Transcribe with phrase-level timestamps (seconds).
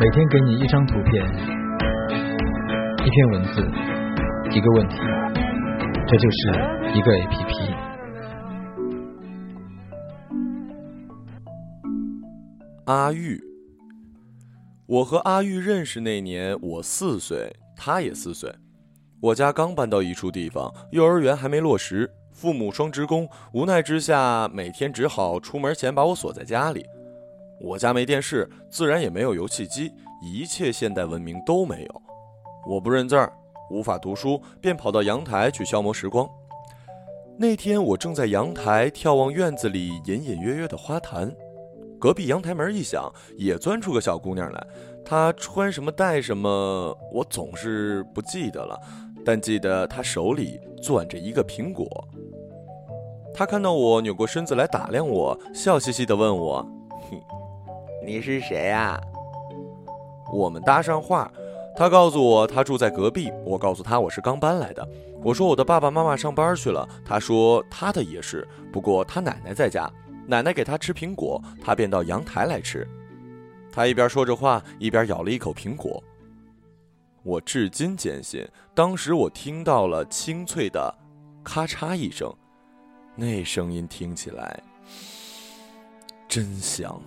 [0.00, 1.22] 每天给你一张图片，
[3.04, 3.60] 一篇文字，
[4.50, 4.96] 一个问题，
[6.08, 6.38] 这就是
[6.94, 7.74] 一个 APP。
[12.86, 13.38] 阿玉，
[14.86, 18.50] 我和阿玉认识那年，我四岁，他也四岁。
[19.20, 22.10] 我家刚搬到一处地方，幼儿园还没落实。
[22.32, 26.86] 父母双职工，无奈之下，每天只好出门前把我锁在家里。
[27.60, 29.92] 我家没电视，自然也没有游戏机，
[30.22, 32.02] 一切现代文明都没有。
[32.66, 33.30] 我不认字儿，
[33.70, 36.28] 无法读书，便跑到阳台去消磨时光。
[37.36, 41.34] 那天我正在阳台眺望院子里隐隐约约的花坛，
[41.98, 44.66] 隔壁阳台门一响，也钻出个小姑娘来。
[45.04, 48.78] 她穿什么戴什么，我总是不记得了，
[49.24, 51.86] 但记得她手里攥着一个苹果。
[53.34, 56.62] 她看到我，扭过身子来打量我，笑嘻嘻地问我
[57.10, 57.20] ：“哼。”
[58.02, 58.98] 你是谁呀？
[60.32, 61.30] 我们搭上话，
[61.76, 64.88] 他告诉我他住在隔壁，我告诉他我是刚搬来的。
[65.22, 69.90] 我说我的爸爸妈妈上班去了，他说他的也是，不过他奶奶在家，
[70.26, 72.88] 奶奶给他吃苹果，他便到阳台来吃。
[73.70, 76.02] 他一边说着话，一边咬了一口苹果。
[77.22, 80.92] 我至今坚信，当时我听到了清脆的
[81.44, 82.34] “咔嚓”一声，
[83.14, 84.58] 那声音听起来
[86.26, 86.98] 真香。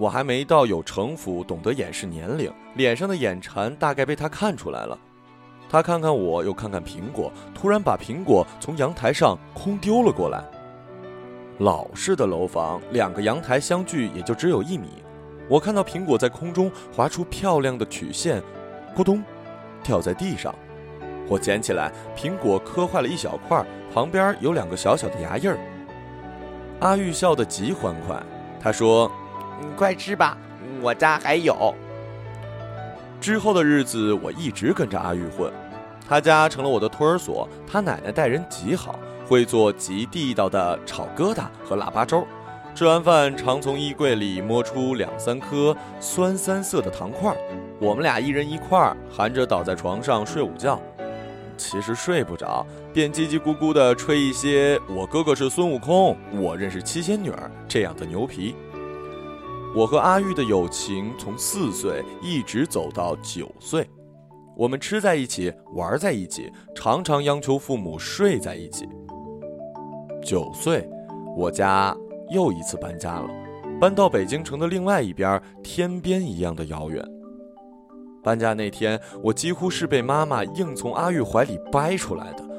[0.00, 4.98] 我还没到有城府、懂得掩饰年龄，脸上的眼馋大概被他看出来了。
[5.68, 10.42] 他看看我，又看看苹果，突然把苹果从阳台上空丢了过来。
[11.58, 14.88] 老式的楼房，两个阳台相距也就只有一米。
[15.50, 18.42] 我看到苹果在空中划出漂亮的曲线，
[18.96, 19.22] 咕咚，
[19.82, 20.54] 掉在地上。
[21.28, 23.62] 我捡起来，苹果磕坏了一小块，
[23.92, 25.58] 旁边有两个小小的牙印儿。
[26.80, 28.18] 阿玉笑得极欢快，
[28.58, 29.12] 他说。
[29.60, 30.36] 你快吃吧，
[30.80, 31.74] 我家还有。
[33.20, 35.52] 之后的日子，我一直跟着阿玉混，
[36.08, 37.46] 他家成了我的托儿所。
[37.66, 42.26] 他奶奶待人极好，会做极地道的炒疙瘩和腊八粥。
[42.74, 47.36] 吃完饭，常从衣柜里摸出两三颗酸三色的糖块，
[47.78, 50.80] 我们俩一人一块，含着倒在床上睡午觉。
[51.58, 58.56] 其实睡不着，便叽叽咕咕地吹一些“我哥哥是孙悟空，我认识七仙女儿”这样的牛皮。
[59.72, 63.88] 我和阿玉的友情从四岁一直走到九岁，
[64.56, 68.88] 我们吃在一起，玩在一起，常常央求父母睡在一起。
[70.24, 70.88] 九岁，
[71.36, 71.96] 我家
[72.32, 73.28] 又一次搬家了，
[73.80, 77.04] 搬到北京城的另外一边，天边一样的遥远。
[78.24, 82.49] 搬家那天，我几乎是被妈妈硬从阿玉怀里掰出来的。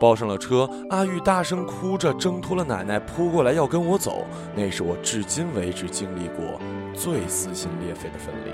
[0.00, 4.24] 抱上了车，阿玉大声哭着挣脱了奶奶，扑过来要跟我走。
[4.56, 6.58] 那是我至今为止经历过
[6.94, 8.50] 最撕心裂肺的分离，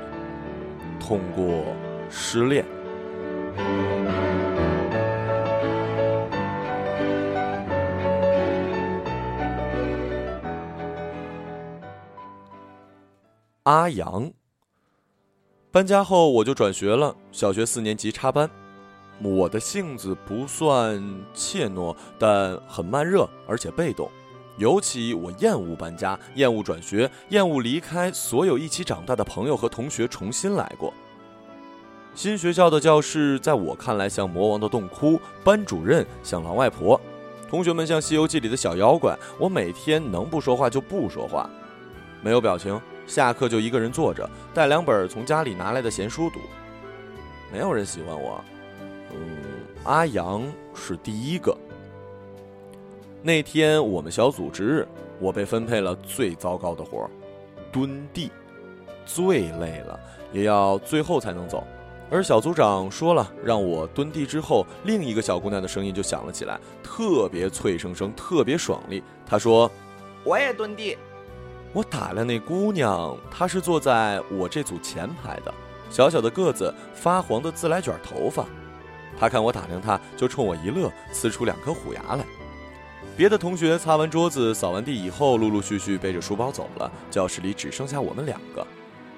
[0.98, 1.64] 痛过
[2.10, 2.64] 失恋。
[13.62, 14.32] 阿阳
[15.70, 18.50] 搬家后，我就转学了，小学四年级插班。
[19.22, 24.10] 我的性子不算怯懦，但很慢热，而且被动。
[24.58, 30.92] 尤其我厌恶搬家，厌恶转学，厌恶离开所有一起长大的朋友和同学重新来过。
[32.14, 36.98] 新学校的教室在我看来像魔王的洞窟，班主任像狼外婆，
[37.50, 39.14] 同学们像《西游记》里的小妖怪。
[39.38, 41.50] 我每天能不说话就不说话，
[42.22, 42.80] 没有表情。
[43.06, 46.40] 下课就一个人坐着，带两本从家里拿来的闲书读。
[47.52, 48.42] 没有人喜欢我。
[49.16, 50.42] 嗯，阿阳
[50.74, 51.56] 是第一个。
[53.22, 54.88] 那天我们小组值日，
[55.18, 57.10] 我被分配了最糟糕的活儿——
[57.72, 58.30] 蹲地，
[59.04, 59.98] 最累了，
[60.32, 61.66] 也要最后才能走。
[62.08, 69.02] 而小组长说了，让我蹲地之后，另一个小姑娘的声音就响了起来，特别脆生生，特别爽利。
[69.26, 69.68] 她说
[70.22, 70.96] ：“我也蹲地。”
[71.74, 75.52] 我打量那姑娘，她是坐在我这组前排的，
[75.90, 78.46] 小小的个子，发黄的自来卷头发。
[79.18, 82.24] 他看我打量他，就冲我一乐，呲出两颗虎牙来。
[83.16, 88.66] 别的同学擦完桌子、扫完地以后，陆陆续续背着书包走了，教室里只剩下我们两个。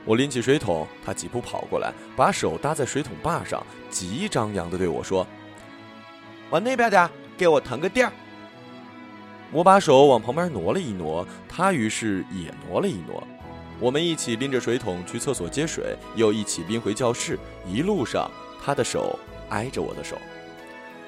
[0.05, 3.61] 我拎起水桶，他几步跑过来，把手搭在水桶把上，
[3.91, 5.27] 极张扬地对我说
[6.51, 8.13] ：“往那边点，给我腾个地儿。”
[9.51, 13.27] 我把手往旁边挪了一挪，他于是也挪了一挪。
[13.81, 17.39] 我们一起拎着水桶去厕所接水，又一起拎回教室。
[17.67, 18.31] 一路上，
[18.65, 19.19] 他的手。
[19.51, 20.17] 挨着我的手，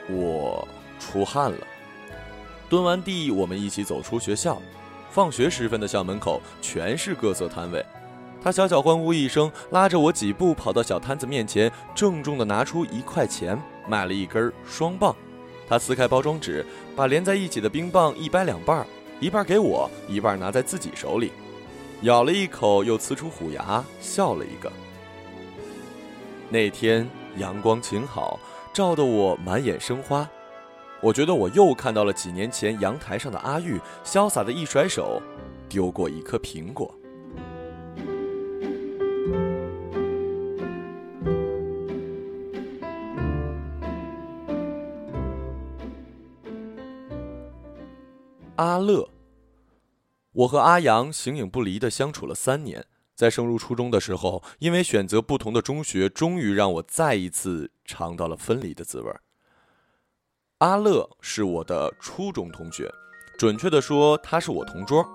[0.08, 0.66] 我
[0.98, 1.58] 出汗了。
[2.68, 4.60] 蹲完地，我们一起走出学校。
[5.10, 7.84] 放学时分的校门口全是各色摊位，
[8.40, 15.12] 他小小欢呼一声，拉着我几步跑到小摊子面前，郑重地拿出一块钱买了一根双棒。
[15.68, 16.64] 他撕开包装纸，
[16.94, 18.86] 把连在一起的冰棒一掰两半，
[19.18, 21.32] 一半给我，一半拿在自己手里，
[22.02, 24.70] 咬了一口，又呲出虎牙，笑了一个。
[26.48, 28.38] 那天阳光晴好，
[28.72, 30.28] 照得我满眼生花。
[31.02, 35.22] 我觉得我又看到了几年前阳台上的阿玉，潇洒的一甩手，
[35.68, 36.94] 丢过一颗苹果。
[48.56, 49.08] 阿乐，
[50.32, 52.84] 我和阿阳形影不离的相处了三年，
[53.20, 59.12] 在升入初中的时候，因为选择不同的中学，终于让我再一次尝到了分离的滋味。
[60.60, 62.90] 阿乐是我的初中同学，
[63.36, 65.06] 准确的说，他是我同桌。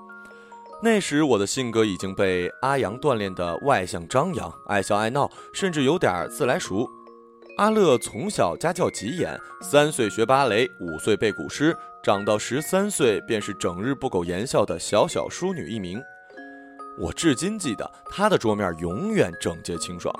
[0.83, 6.87] 那时我的性格已经被阿阳锻炼的外向张扬、爱笑爱闹，甚至有点自来熟。
[7.57, 11.75] 阿乐从小家教极严，三岁学芭蕾，五岁背古诗。
[12.03, 15.99] 长到十三岁，便是整日不苟言笑的小小淑女一名。
[16.97, 20.13] 我至今记得他的桌面永远整洁清爽，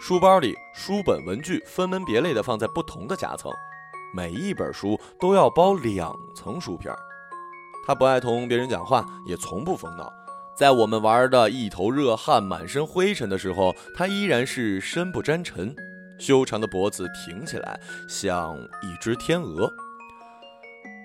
[0.00, 3.50] 书包里书本文具分门别类的放在不同的夹层，
[4.14, 6.96] 每一本书都要包两层书皮儿。
[7.86, 10.12] 他不爱同别人讲话，也从不疯闹。
[10.56, 15.74] 在我们玩的一头热汗、满身灰尘的时候，他依然是身不沾尘，
[16.18, 19.70] 修长的脖子挺起来，像一只天鹅。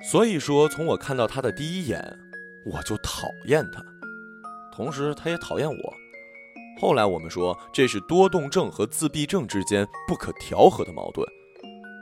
[0.10, 2.20] 所以说，从我看到他的第一眼，
[2.66, 3.84] 我就讨厌他，
[4.74, 5.94] 同时他也讨厌我。
[6.80, 11.28] 后来我们说，这是多动症和自闭症之间不可调和的矛盾。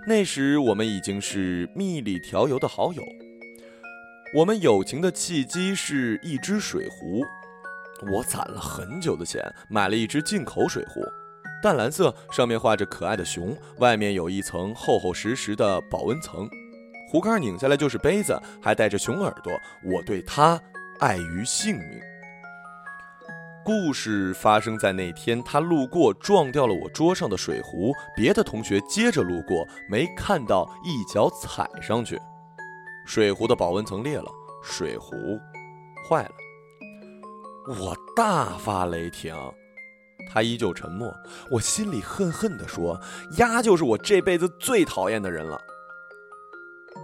[0.08, 3.04] 那时我们已经是蜜里调油的好友。
[4.34, 7.24] 我们友情的契机是一只水壶，
[8.14, 11.02] 我攒了很久的钱买了一只进口水壶，
[11.62, 16.48] 淡蓝色，上面画着可爱的熊，外面有一层厚厚实实的保温层。
[17.10, 19.52] 壶盖拧下来就是杯子，还带着熊耳朵。
[19.84, 20.62] 我对他
[21.00, 22.00] 爱于性命。
[23.64, 32.20] 故事发生在那天，他路过撞掉了我桌上的水壶，别的同学接着路过，没看到，一脚踩上去，
[33.06, 34.32] 水壶的保温层裂了，
[34.64, 35.16] 水壶
[36.08, 36.32] 坏了。
[37.68, 39.36] 我大发雷霆，
[40.32, 41.14] 他依旧沉默。
[41.52, 43.00] 我心里恨恨地说
[43.38, 45.62] ：“丫就是我这辈子最讨厌的人了。”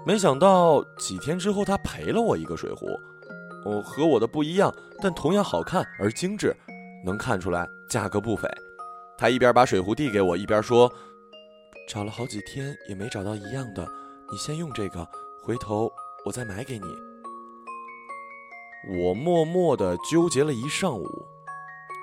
[0.08, 2.88] 没想到几天之后，他赔了我一个水壶，
[3.66, 6.56] 哦，和我的不一样，但同样好看而精致，
[7.04, 8.48] 能看出来价格不菲。
[9.18, 10.92] 他一边把水壶递给我，一边说
[11.90, 13.88] ：“找了好几天也没找到一样的，
[14.32, 15.08] 你先用这个，
[15.42, 15.92] 回头
[16.26, 16.86] 我再买给你。”
[19.02, 21.08] 我默默地纠结了一上午，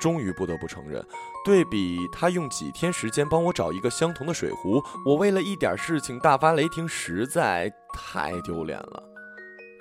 [0.01, 1.07] 终于不得不承认。
[1.45, 9.12] 对比他用几天时间帮我找一个相同的水壶，我为了一点事情大发雷霆，实在太丢脸了。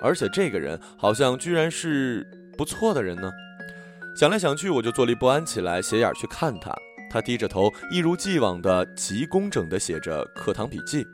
[0.02, 2.26] 而且这个人好像居然是
[2.58, 3.30] 不错的人呢。
[4.14, 6.74] 想来想去，我就坐立不安起来，斜眼去看他。
[7.10, 11.06] 他低着头，一如既往的极工整的写着课堂笔记。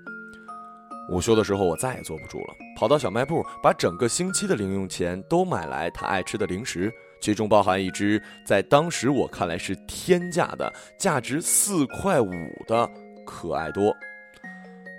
[1.11, 6.92] 午休的时候，我再也坐不住了，跑到小卖部，把整个星期的零用钱都买来他爱吃的零食。
[7.21, 12.30] 其中包含一只在当时我看来是天价的、价值四块五
[12.66, 12.88] 的
[13.26, 13.92] 可爱多。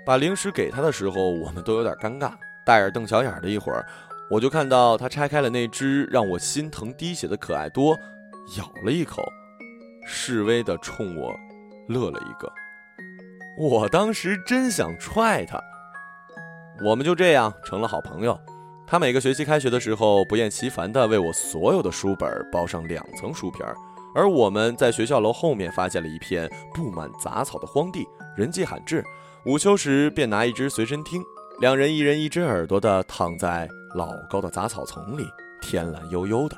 [0.04, 2.32] 把零食给他的时候，我们都有点尴尬，
[2.64, 3.48] 大眼瞪小眼的。
[3.48, 3.84] 一会儿，
[4.30, 7.96] 我就看到他拆开了那只让我心疼滴血的可爱多，
[8.58, 9.22] 咬了一口，
[10.06, 11.34] 示威的冲我
[11.88, 12.52] 乐了一个。
[13.58, 15.60] 我当时真想踹他。
[16.82, 18.38] 我们就这样成了好朋友。
[18.86, 23.76] 他每个学期开学的时候，不厌其烦地为我所有的书本包上两层书皮儿。
[24.14, 28.04] 而我们在学校楼后面发现了一片布满杂草的荒地，
[28.36, 29.04] 人迹罕至。
[29.46, 31.22] 午休时便拿一只随身听，
[31.60, 35.28] 两人一人一只耳朵的躺在老高的杂草丛里，
[35.60, 36.56] 天蓝悠悠的。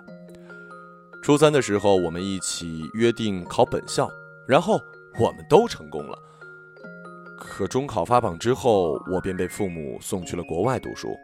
[1.21, 4.09] 初三的时候，我们一起约定考本校，
[4.47, 4.80] 然后
[5.18, 6.16] 我们都成功了。
[7.37, 11.16] 可中考发榜之后，我便被父母送去了国外读书。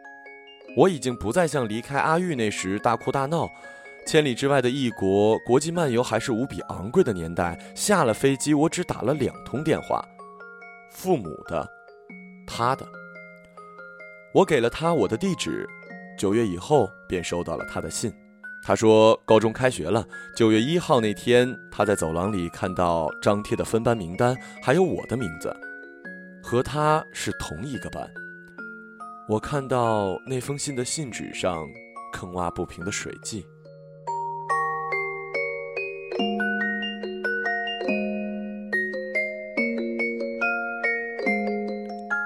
[0.75, 3.47] 我已经不再像离开阿玉那时大哭大闹，
[4.05, 7.57] 千里之外的异国，国际漫游还是无比昂贵的年代。
[7.73, 10.05] 下了飞机，我只打了两通电话，
[10.91, 11.65] 父母的，
[12.45, 12.85] 他的。
[14.31, 15.67] 我给了他我的地址
[16.17, 18.13] 九月以后便收到了他的信。
[18.61, 20.05] 他说高中开学了
[20.35, 25.55] 九月一号那天他在走廊里看到张贴的分班名单还有我的名字
[26.43, 28.07] 和他是同一个班。
[29.27, 31.65] 我看到那封信的信纸上
[32.11, 33.45] 坑洼不平的水迹。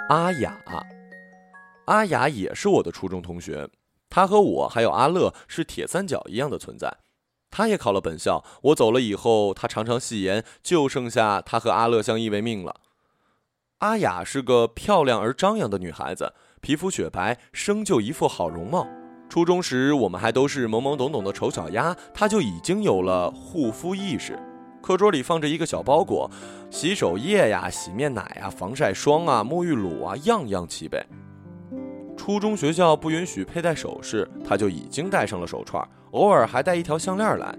[0.10, 0.62] 阿雅
[1.85, 3.69] 阿雅也是我的初中同学，
[4.09, 6.97] 她和我还有阿乐是铁三角一样的存在。
[7.51, 12.77] 她也考了本校，我走了以后，她常常戏言，就剩下她和阿乐相依为命了。
[13.79, 18.87] 阿雅是个漂亮而张扬的女孩子，皮肤雪白，生就一副好容貌。
[19.29, 24.39] 初中时，我们还都是懵懵懂懂的丑小鸭，她就已经有了护肤意识。
[24.81, 26.29] 课桌里放着一个小包裹，
[26.69, 31.05] 洗手液呀、洗面奶呀、防晒霜啊、沐浴露啊，样样齐备。
[32.25, 37.53] 初中学校不允许佩戴首饰，她就已经戴上了手串，偶尔还带一条项链来。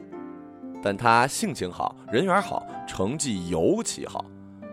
[0.83, 4.25] 但她性情好，人缘好，成绩尤其好。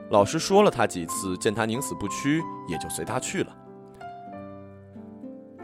[0.10, 3.53] 老师说了她几次，见她宁死不屈，也就随她去了。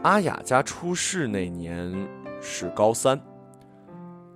[0.02, 1.90] 阿雅家出事那年
[2.38, 3.18] 是高三，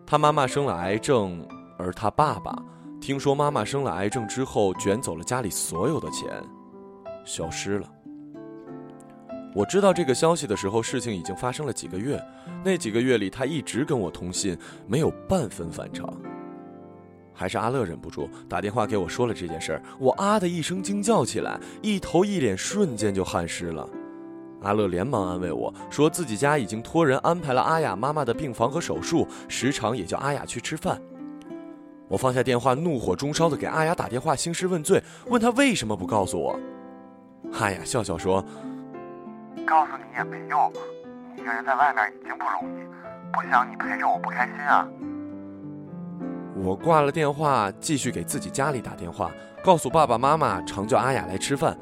[0.07, 1.47] 她妈妈生了癌症，
[1.77, 2.57] 而她爸爸
[2.99, 6.43] 听说妈妈生了癌症之后，卷走了家里所有的钱，
[7.27, 7.87] 消失了。
[9.55, 12.19] 我知道这个消息的时候，事情已经发生了几个月。
[12.65, 14.57] 那几个月里，他一直跟我通信，
[14.87, 16.11] 没有半分反常。
[17.35, 23.87] 还是阿乐忍不住打电话给我说了这件事儿，我啊的一声惊叫起来，一头一脸瞬间就汗湿了。
[24.63, 30.99] 阿乐连忙安慰我说，自己家已经托人安排了阿雅妈妈的病房和手术，时常也叫阿雅去吃饭。
[32.09, 36.59] 我放下电话，怒火中烧的给阿雅打电话兴师问罪，问她为什么不告诉我。
[37.53, 38.43] 阿雅笑笑说。
[39.67, 40.73] 告诉你也没用，
[41.35, 42.85] 你一个人在外面已经不容易，
[43.33, 44.87] 不想你陪着我不开心啊。
[46.55, 49.31] 我挂了电话，继续给自己家里打电话，
[49.65, 51.77] 告诉爸爸妈妈常叫阿雅来吃饭，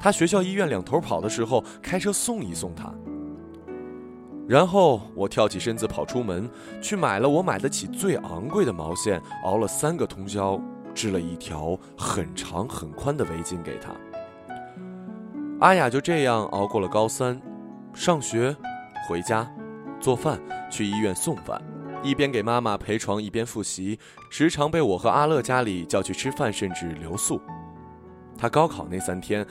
[0.00, 2.92] 他学校医院两头跑的时候开车送一送她。
[4.46, 6.50] 然后我跳起身子跑出门，
[6.82, 10.60] 去买了我买得起最昂贵的毛线，熬了三个通宵，
[10.92, 13.90] 织了一条很长很宽的围巾给她。
[15.60, 17.38] 阿雅就这样熬过了高三，
[17.92, 18.56] 上学，
[19.06, 19.46] 回家，
[20.00, 20.40] 做饭，
[20.70, 21.60] 去医院送饭，
[22.02, 23.98] 一边给妈妈陪床，一边复习，
[24.30, 27.38] 时常被我和阿乐家里叫去吃饭，甚至留宿。
[28.38, 29.46] 他高考那三天，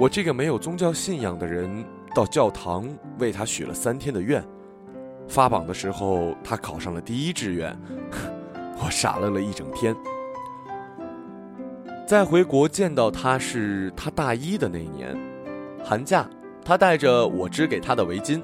[0.00, 2.84] 我这个没有宗教信仰的人到教堂
[3.20, 4.44] 为他许了三天的愿。
[5.28, 7.72] 发榜的时候，他考上了第一志愿，
[8.84, 9.94] 我傻乐了一整天。
[12.04, 15.16] 再回国见到他是他大一的那年。
[15.84, 16.28] 寒假，
[16.64, 18.40] 他带着我织给他的围巾，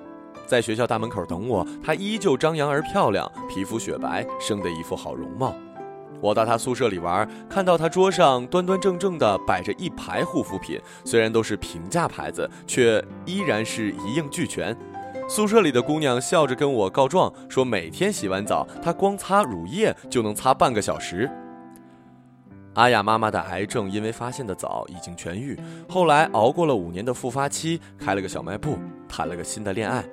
[0.47, 1.67] 在学校大门口等我。
[1.83, 5.55] 他依旧张扬而漂亮，皮肤雪白，生得一副好容貌。
[6.21, 14.77] 我到他宿舍里玩，看到他桌上端端正正的摆着一排护肤品，虽然都是平价牌子，却依然是一应俱全。
[15.29, 21.31] 宿舍里的姑娘笑着跟我告状，说每天洗完澡，她光擦乳液就能擦半个小时。
[22.79, 25.59] 阿雅妈妈的癌症因为发现的早，已经痊愈。
[25.89, 30.05] 后来熬过了五年的复发期，开了个小卖部，谈了个新的恋爱。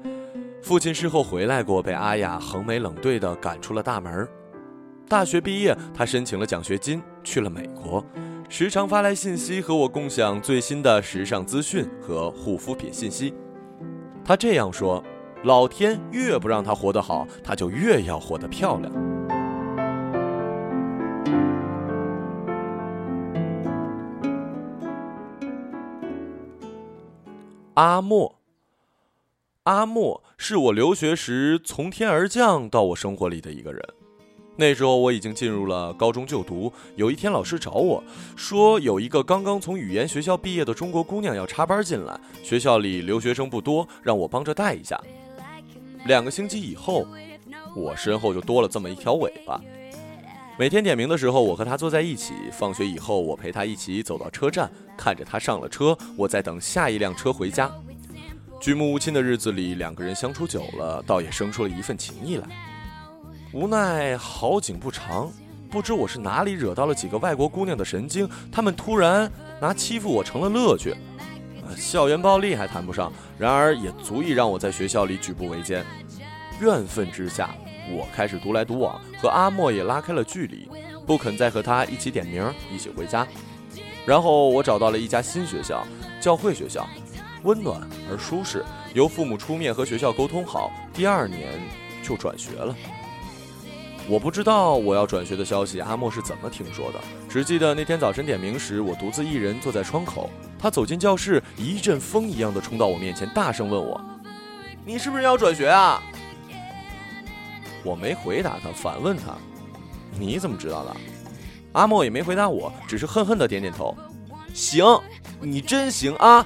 [0.63, 4.27] 父亲事后回来过，被阿雅横眉冷对地赶出了大门。
[5.07, 8.03] 大学毕业，他申请了奖学金，去了美国，
[8.49, 13.31] 时常发来信息和我共享最新的时尚资讯和护肤品信息。
[14.25, 15.03] 他这样说
[15.45, 18.91] ：“老天越不让他活得好，他就越要活得漂亮。”
[27.75, 28.39] 阿莫，
[29.63, 33.81] 阿莫是我留学时从天而降到我生活里的一个人。
[34.55, 36.71] 那时候我已经进入了高中就读。
[36.95, 38.01] 有一天，老师找我
[38.37, 44.97] 说，有一个刚刚从语言学校毕业的中国姑娘要插班进来，学校里留学生不多，让我帮着带一下。
[46.05, 47.05] 两个星期以后，
[47.75, 49.59] 我身后就多了这么一条尾巴。
[50.57, 52.33] 每天点名的时候，我和他坐在一起。
[52.49, 57.69] 放学以后，我陪他一起走到车站，看着他上了车，我在等下一辆车回家。
[58.61, 62.47] 举目无亲的日子里，两个人相处久了，倒也生出了一份情谊来。
[63.51, 65.29] 无奈好景不长，
[65.69, 70.95] 不知我是哪里惹到了几个外国姑娘的神经，她们突然拿欺负我成了乐趣。
[71.75, 75.85] 校园暴力还谈不上，然而也足以让我在学校里举步维艰。
[76.61, 77.53] 怨愤之下。
[77.89, 80.69] 我开始独来独往，和阿莫也拉开了距离，
[81.05, 83.27] 不肯再和他一起点名，一起回家。
[84.05, 85.85] 然后我找到了一家新学校，
[86.19, 86.87] 教会学校，
[87.43, 88.63] 温暖而舒适，
[88.93, 91.53] 由父母出面和学校沟通好，第二年
[92.03, 92.75] 就转学了。
[94.07, 96.99] 我不知道我要转学的消息，阿莫是怎么听说的？
[97.27, 103.99] 只记得那天早晨点名时，我独自一人坐在窗口，他走进教室，一阵风一样的冲到我面前，大声问我
[104.85, 105.99] ：“你是不是要转学啊？”
[107.85, 109.37] 我没回答他，反问他
[110.19, 110.93] ：“你怎么知道的？”
[111.73, 113.95] 阿莫也没回答我，只是恨恨的点点头
[114.53, 114.83] ：“行，
[115.39, 116.45] 你真行啊！”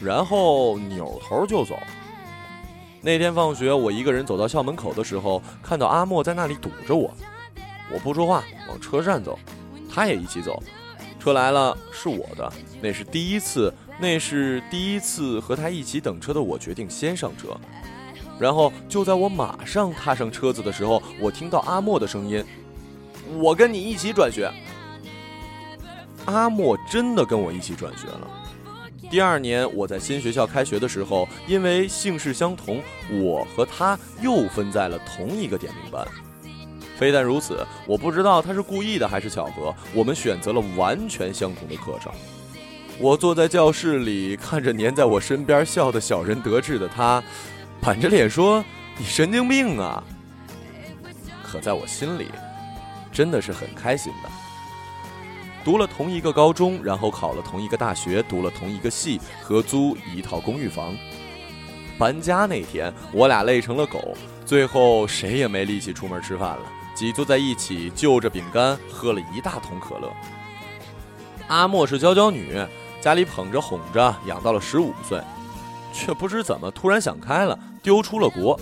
[0.00, 1.78] 然后扭头就走。
[3.02, 7.12] 那天放学，我一个人走到校门口的时候，看到阿莫在那里堵着我。
[7.92, 9.38] 我不说话，往车站走，
[9.92, 10.62] 他也一起走。
[11.20, 17.48] 车来了，是我的，那是第一次，那是第一次和他一起等车的我决定先上车。
[18.42, 22.44] 然后就在我马上踏上车子的时候，我听到阿莫的声音
[23.40, 24.50] ：“我跟你一起转学。”
[26.26, 28.28] 阿莫真的跟我一起转学了。
[29.08, 32.82] 第二年，我在新学校开学的时候，因为姓氏相同，
[33.12, 36.04] 我和他又分在了同一个点名班。
[36.96, 42.12] 非但如此，我不知道他是故意的还是巧合，我们选择了完全相同的课程。
[42.98, 47.22] 我坐在教室里，看着黏在我身边笑得小人得志的他，
[47.82, 48.64] 板着脸说
[48.96, 50.00] ：“你神经病啊！”
[51.42, 52.28] 可在我心里，
[53.10, 54.30] 真的是很开心的。
[55.64, 60.94] 读了同一个高中，然后考了同一个大学，读了同一个系，合租一套公寓房。
[61.98, 66.62] 搬家那天，我俩累成了狗，最后谁也没力气出门吃饭了，
[66.94, 70.08] 挤坐在一起，就着饼干喝了一大桶可乐。
[71.48, 72.64] 阿莫是娇娇女，
[73.00, 75.20] 家里捧着哄着养到了十五岁，
[75.92, 78.58] 却不知怎么突然想开了，丢出了国。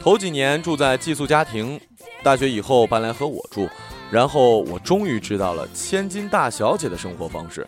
[0.00, 1.80] 头几年住在寄宿家庭，
[2.22, 3.68] 大学以后搬来和我住。
[4.10, 7.66] 然后我终于知道了千金大小姐的生活方式，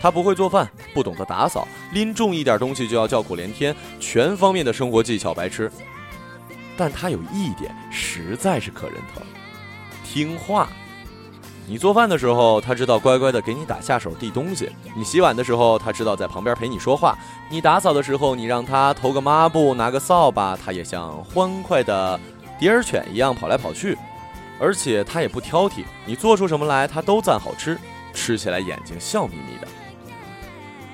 [0.00, 5.72] 她不会做饭，不懂得打扫，拎重一点东西就要叫苦连天，全方面的生活技巧白痴。
[6.76, 9.26] 但她有一点实在是可人疼，
[10.04, 10.68] 听话。
[11.68, 17.12] 你做饭的时候，他知道乖乖的给你打下手递东西；你洗碗的时候，他知道在旁边陪你说话；
[17.50, 22.18] 你打扫的时候，你让他投个抹布，拿个扫把，他也像欢快的
[22.58, 23.98] 迪尔犬一样跑来跑去。
[24.58, 27.76] 而且他也不挑剔，你做出什么来，他都赞好吃，
[28.14, 29.68] 吃起来眼睛笑眯眯的。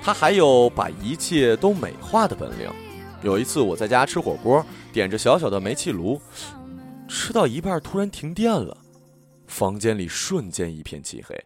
[0.02, 2.68] 他还有把一切都美化的本领。
[3.22, 6.20] 有一次我在家吃火锅，点着小小的煤气炉，
[7.06, 8.76] 吃到一半突然停电了，
[9.52, 11.38] 房间里瞬间一片漆黑。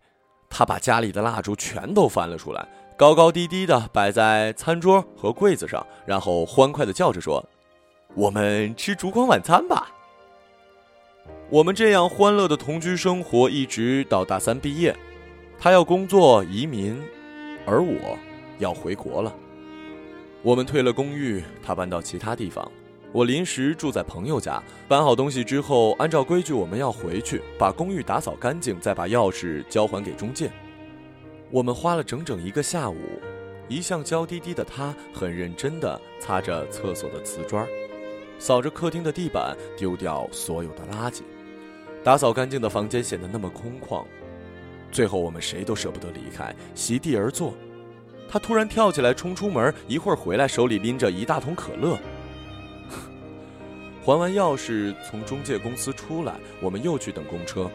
[0.49, 2.66] 他把家里的蜡烛全都翻了出来，
[2.97, 7.45] 高高低低的摆在餐桌和柜子上，然后欢快的叫着说
[8.14, 9.92] ：“我们吃烛光晚餐吧。”
[11.51, 14.97] 我们这样欢乐的同居生活，一直到大三毕业。
[15.59, 17.03] 他要工作移民，
[17.66, 18.16] 而我
[18.59, 19.35] 要回国了。
[20.42, 22.71] 我们退了公寓，他搬到其他地方。
[23.12, 30.51] 我临时住在朋友家，搬好东西之后，按照规矩我们要回去，把公寓打扫干净，再把钥匙交还给中介。
[31.51, 32.97] 我们花了整整一个下午，
[33.69, 37.66] 一向娇滴滴的他很认真地擦着厕所的瓷砖，
[38.38, 41.23] 扫着客厅的地板，丢掉所有的垃圾。
[42.05, 44.05] 打扫干净的房间显得那么空旷，
[44.92, 47.55] 最后我们谁都舍不得离开，席地而坐。
[48.29, 51.97] 他突然跳起来冲出门，一会儿回来，手里拎着一大桶可乐。
[54.07, 57.69] 还完钥匙，从中介公司出来，我们又去等公车。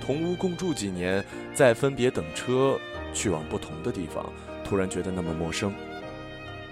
[0.00, 2.78] 同屋共住几年，再分别等车，
[3.12, 4.32] 去往不同的地方，
[4.64, 5.74] 突然觉得那么陌生。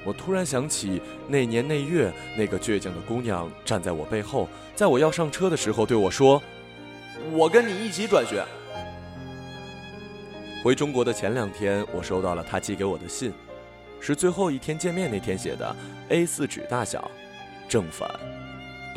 [0.05, 6.41] 我突然想起那年那月，那个倔强的姑娘站在我背后，在我要上车的时候对我说。
[7.33, 8.45] 我跟你一起转学。
[10.63, 13.33] 回中国的前两天，我收到了她寄给我的信，
[13.99, 15.75] 是最后一天见面那天写的
[16.11, 17.11] ，A4 纸大小，
[17.69, 18.09] 正反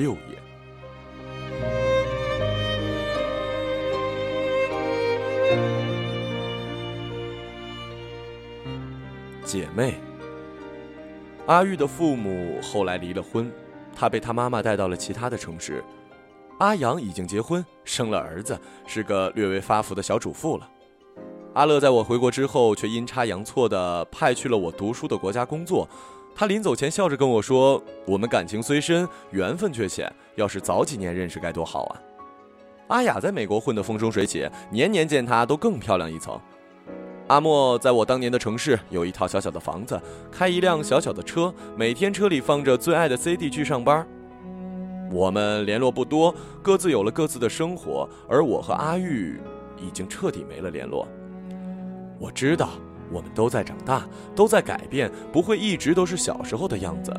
[0.02, 0.20] 六页。
[9.46, 10.00] 姐妹，
[11.46, 13.52] 阿玉的父母后来离了婚，
[13.96, 15.84] 她被她妈妈带到了其他的城市。
[16.58, 20.68] 阿阳已经结婚，生了儿子，是个略微发福的小主妇了。
[21.54, 25.88] 阿乐在我回国之后，却阴差阳错的派去了我读书的国家工作。
[26.34, 30.12] 他临走前笑着跟我说：“我们感情虽深，缘分却浅。
[30.36, 32.02] 要是早几年认识该多好啊！”
[32.88, 36.40] 阿雅在美国混得风生水起，年年见她都更漂亮一层。
[37.28, 44.06] 阿莫在我当年的城市有一套小小的房子，开一辆小小的车，每天车里放着最爱的 CD 去上班。
[45.12, 49.40] 我们联络不多，各自有了各自的生活，而我和阿玉
[49.78, 51.08] 已经彻底没了联络。
[52.20, 52.72] 我知道，
[53.12, 57.14] 我们都在长大，都在改变，不会一直都是小时候的样子。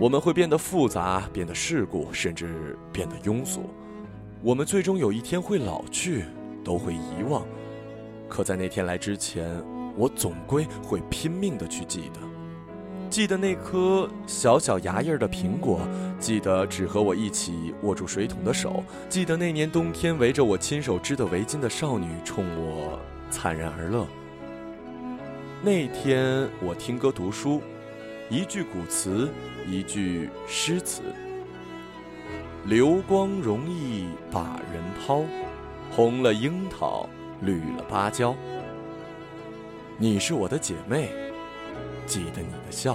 [0.00, 3.70] 我们会变得复杂，变得世故，甚至变得庸俗。
[4.42, 6.24] 我们最终有一天会老去，
[6.64, 7.46] 都会遗忘。
[8.28, 9.48] 可在那天来之前，
[9.96, 12.20] 我总归会拼命的去记得。
[13.08, 15.80] 记得那颗小小牙印的苹果，
[16.18, 22.98] 记得只和我一起握住水桶的手，记得那年冬天围着我亲手织的围巾的少女冲我
[23.30, 24.04] 灿然而乐。
[25.64, 27.62] 那天我听歌读书，
[28.28, 29.30] 一句古词，
[29.66, 31.00] 一句诗词。
[32.66, 35.22] 流光容易把人抛，
[35.90, 37.08] 红了樱桃，
[37.40, 38.36] 绿了芭蕉。
[39.96, 41.08] 你是我的姐妹，
[42.04, 42.94] 记得你的笑。